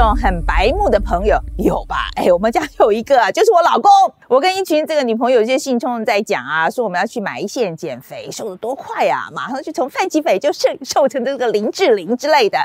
[0.00, 2.08] 种很白目的朋友有吧？
[2.16, 3.90] 哎，我们家有一个，就是我老公。
[4.28, 12.58] 我跟一群这个女朋友，一些兴冲在讲啊，说我们要去埋线减肥，瘦的多快啊，马上就从范吉斐就瘦瘦成这个林志玲之类的，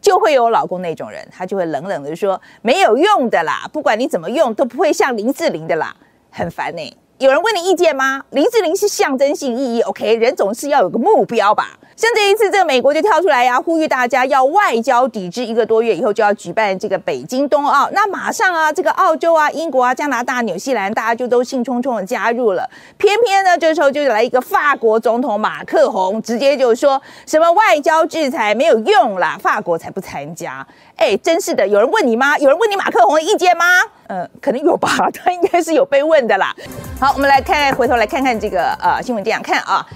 [0.00, 5.94] 就会有我老公那种人，他就会冷冷的说没有用的啦，不管你怎么用都不会像林志玲的啦，
[6.30, 6.96] 很烦呢。
[7.18, 8.22] 有人问你意见吗？
[8.28, 11.78] 林志玲是象征性意义，OK，人总是要有个目标吧。
[11.96, 17.88] 像这一次，这个美国就跳出来呀，呼吁大家要外交抵制，一个多月以后就要举办这个北京冬奥。
[17.92, 22.68] 那马上啊，这个澳洲啊、英国啊、加拿大、纽西兰，大家就都兴冲冲的加入了。
[22.98, 30.66] 偏偏呢，这时候就来一个法国总统马克宏，直接就说什么外交制裁没有用啦，法国才不参加。
[30.96, 32.36] 哎，真是的，有人问你吗？
[32.36, 33.64] 有人问你马克宏的意见吗？
[34.08, 36.54] 呃，可能有吧，他应该是有被问的啦。
[37.00, 39.86] 好，我们来看，回头来看看这个呃新闻，这样看啊。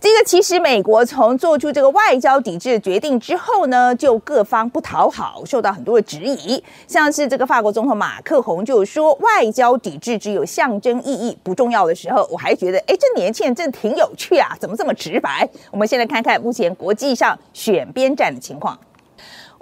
[0.00, 6.60] 这个其实美国从做出这个外交抵制决定之后呢，就各方不讨好，受到很多的质疑。
[6.88, 15.48] 像是这个法国总统马克宏就说，外交抵制只有象征意义，不重要的时候，我还觉得，哎，这年轻人真挺有趣啊，怎么这么直白？
[15.70, 18.76] 我们先来看看目前国际上选边站的情况。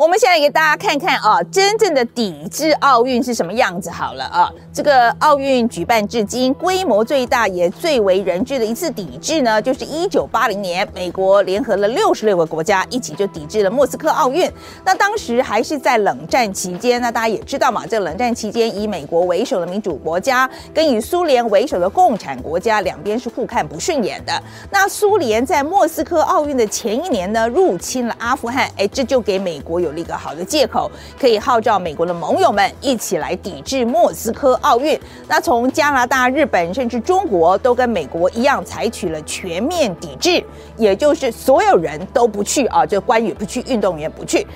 [0.01, 4.51] 我们现在给大家看看啊，真正的抵制奥运是什么样子好了啊。
[4.73, 14.51] 这个奥运举办至今，规模最大也最为人知的一次抵制呢，就是一九八零年，美国联合了六十六个国家一起就抵制了莫斯科奥运。
[14.87, 24.33] 那当时还是在冷战期间，那大家也知道嘛，这冷战期间以美国为首的民主国家跟以苏联为首的共产国家两边是互看不顺眼的。
[24.71, 29.90] 那苏联在莫斯科奥运的前一年呢，入侵了阿富汗，哎，这就给美国有。
[29.99, 34.99] 一个好的借口，可以号召美国的盟友们一起来抵制莫斯科奥运。
[35.27, 40.45] 那从加拿大、日本甚至中国都跟美国一样，采取了全面抵制，
[40.77, 44.47] 也就是所有人都不去啊，就关羽不去，运动员不去。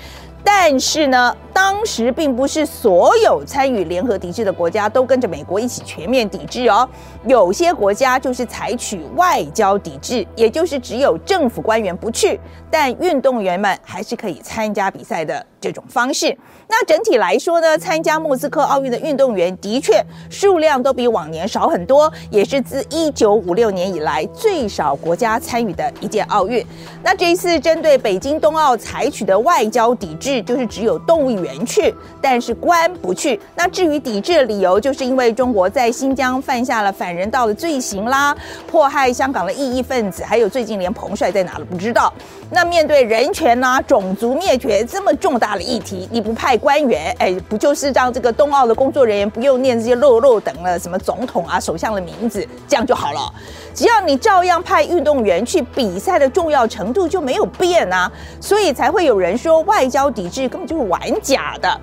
[0.46, 6.88] 但是呢，当时并不是所有参与联合抵制的国家都跟着美国一起全面抵制哦。
[7.26, 12.38] 有些国家就是采取外交抵制，也就是只有政府官员不去，
[12.70, 16.36] 但运动员们还是可以参加比赛的这种方式。
[16.68, 26.64] 那整体来说呢，参加莫斯科奥运的运动员的确数量都比往年少很多，也是自一九五六年以来最少国家参与的一届奥运。
[27.02, 33.40] 那这一次针对北京冬奥采取的外交抵制，就是只有动物园去，但是官不去。
[33.54, 38.36] 那至于抵制的理由，就是因为中国在新疆犯下了反人道的罪行啦，
[38.66, 42.12] 迫害香港的异议分子，还有最近连彭帅在哪都不知道。
[42.50, 53.32] 那面对人权呐、种族灭绝这么重大议题，你不派官员，哎，不就是让这个冬奥的工作人员不用念这些漏漏等了什么总统啊、首相的名字，这样就好了？
[53.74, 58.10] 只要你照样派运动员去比赛的重要程度就没有变啊，
[58.40, 61.80] 所以才会有人说外交抵制根本就是玩假的。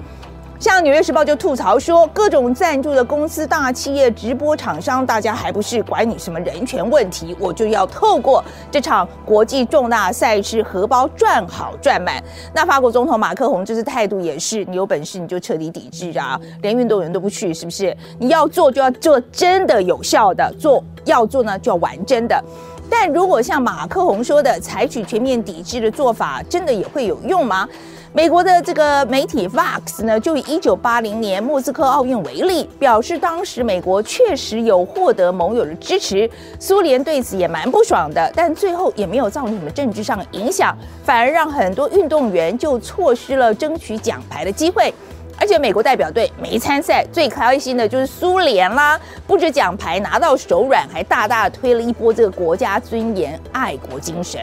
[0.62, 12.24] 像《纽约时报》就吐槽说，各种赞助的公司、大企业、直播厂商，大家还不是管你什么人权问题，我就要透过这场国际重大赛事，荷包赚好赚满。
[12.54, 17.98] 那法国总统马克宏这次态度也是，你有本事你就彻底抵制啊，连运动员都不去，是不是？
[18.20, 22.40] 你要做就要做真的有效的，做要做呢就要玩真的。
[22.88, 27.68] 但如果像马克宏说的，采取全面抵制的做法，真的也会有用吗？
[28.14, 36.30] 美国的这个媒体 Vox 呢，就以一九八零年莫斯科奥运为例，表示当时美国确实有获得盟友的支持，
[36.60, 44.94] 苏联对此也蛮不爽的，但最后也没有造成什么政治上影响，反而让很多运动员就错失了争取奖牌的机会。
[45.40, 54.42] 而且美国代表队没参赛，最开心的就是苏联啦，不止奖牌拿到手软，还大大推了一波这个国家尊严、爱国精神。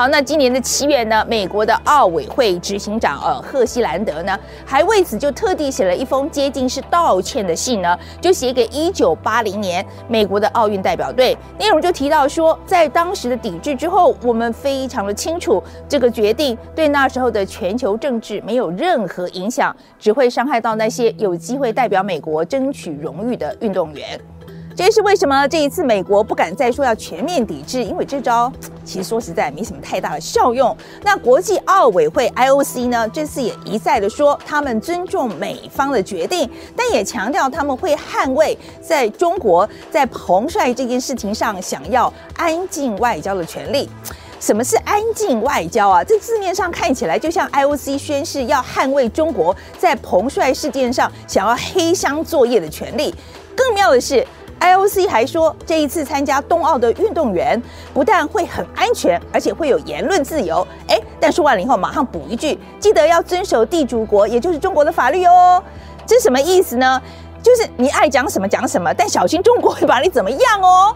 [0.00, 4.34] 好，那今年的七月呢，美国的奥委会执行长呃赫西兰德呢，
[4.64, 24.18] 还为此就特地写了一封接近是道歉的信呢，就写给一九八零年美国的奥运代表队，内容就提到说，在当时的抵制之后，我们非常的清楚，这个决定对那时候的全球政治没有任何影响，只会伤害到那些有机会代表美国争取荣誉的运动员。
[24.80, 28.50] 这也是为什么这一次美国不敢再说要全面抵制，因为这招
[28.82, 30.74] 其实说实在没什么太大的效用。
[31.02, 43.86] 那国际奥委会 IOC 呢，这次也一再的说他们尊重美方的决定，但也强调他们会捍卫在中国在彭帅这件事情上想要安静外交的权利。
[44.40, 46.02] 什么是安静外交啊？
[46.02, 53.14] 这字面上看起来就像 IOC 宣誓要捍卫中国在彭帅事件上想要黑箱作业的权利。
[53.54, 54.26] 更妙的是。
[54.60, 57.60] IOC 还说，这一次参加冬奥的运动员
[57.94, 60.66] 不但会很安全，而且会有言论自由。
[60.86, 65.62] 哎，但说完了以后，马上补一句，记得要遵守地主国，也就是中国的法律哦。
[66.06, 67.00] 这什么意思呢？
[67.42, 70.94] 就是你爱讲什么讲什么，但小心中国会把你怎么样哦。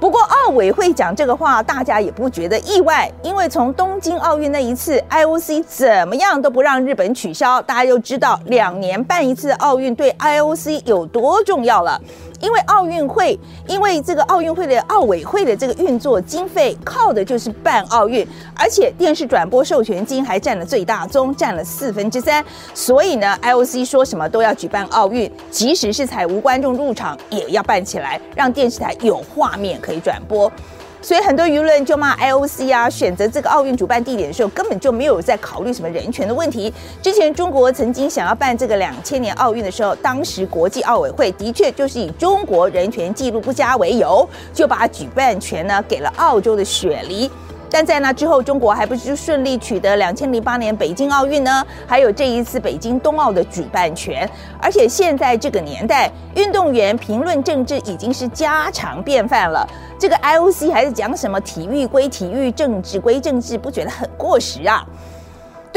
[0.00, 12.00] 不过奥委会讲这个话，大家也不觉得意外，因为从东京奥运那一次，IOC 怎么样都不让日本取消，大家就知道两年办一次奥运对 IOC 有多重要了。
[12.40, 22.44] 因为奥运会，因为这个奥运会的奥委会的这个运作经费靠的就是办奥运，而且电视转播授权金还占了最大宗，占了四分之三。
[22.74, 30.50] 所以呢，IOC 说什么都要举办奥运，即使是才无观众入场，也要办起来，让电视台有画面可以转播。
[31.00, 36.72] 所以很多舆论就骂 IOC 啊，选择这个奥运主办地点的时候，根本就没有在考虑什么人权的问题。
[37.02, 47.30] 之前中国曾经想要办这个两千年奥运的时候，当时国际奥委会的确就是以中国人权记录不佳为由，就把举办权呢给了澳洲的雪梨。
[47.70, 51.64] 但在那之后，中国还不是顺利取得两千零八年北京奥运呢？
[51.86, 54.28] 还有这一次北京冬奥的举办权。
[54.60, 59.68] 而且现在这个年代，运动员评论政治已经是家常便饭了。
[59.98, 64.86] 这个 IOC 还在讲什么体育归体育，政治归政治，不觉得很过时啊？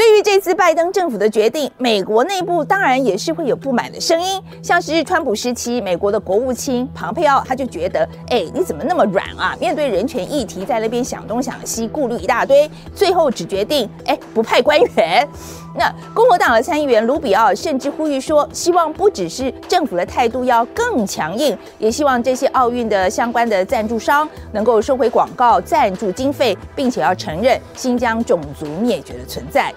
[0.02, 4.42] 对于这次拜登政府的决定，美国内部当然也是会有不满的声音。
[4.60, 9.56] 像是川普时期，美国的国务卿庞佩奥他就觉得，哎，你怎么那么软啊？
[9.60, 15.28] 面对人权议题，在那边想东想西，顾虑一大堆，最后只决定，哎，不派官员。
[15.76, 29.72] 那共和党的参议员卢比奥甚至呼吁说，希望不只是政府的态度要更强硬，也希望这些奥运的相关的赞助商能够收回广告赞助经费，并且要承认新疆种族灭绝的存在。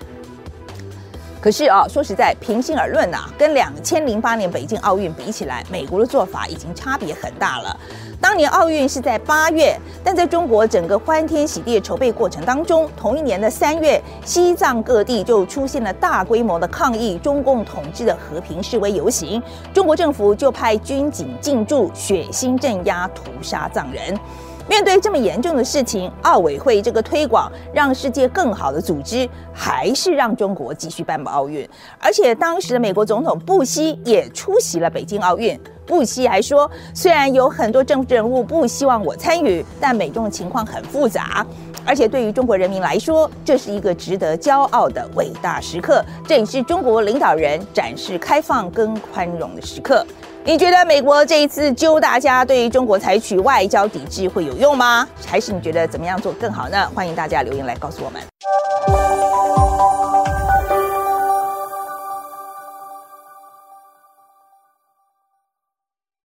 [1.46, 7.80] 可是啊，说实在，平心而论呐，跟两千零八年北京奥运比起来，美国的做法已经差别很大了。
[8.20, 19.40] 当年奥运是在八月，但在中国整个欢天喜地的筹备过程当中，同一年的三月，西藏各地就出现了大规模的抗议中共统治的和平示威游行，
[19.72, 24.20] 中国政府就派军警进驻，血腥镇压，屠杀藏人。
[24.68, 31.68] 面对这么严重的事情，奥委会这个推广让世界更好的组织，还是让中国继续办奥运。
[32.00, 35.60] 而且当时的美国总统布希也出席了北京奥运。
[35.86, 41.46] 布希还说，虽然有很多政治人物不希望我参与，但美中的情况很复杂。
[41.86, 46.04] 而且对于中国人民来说，这是一个值得骄傲的伟大时刻。
[46.28, 50.04] 这也是中国领导人展示开放跟宽容的时刻。
[50.48, 55.08] 你觉得美国这一次揪大家对中国采取外交抵制会有用吗？
[55.26, 56.88] 还是你觉得怎么样做更好呢？
[56.94, 58.22] 欢迎大家留言来告诉我们。